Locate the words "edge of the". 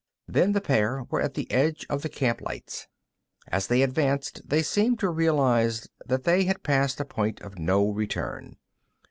1.51-2.09